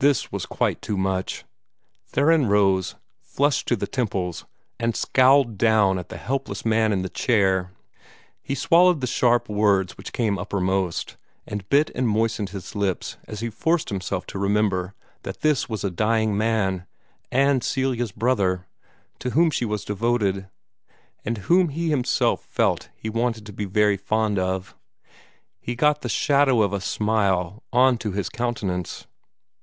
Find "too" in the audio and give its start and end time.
0.80-0.96